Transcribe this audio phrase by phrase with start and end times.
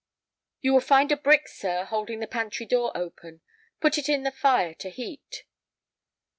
[0.61, 3.41] "You will find a brick, sir, holding the pantry door open.
[3.81, 5.45] Put it in the fire to heat."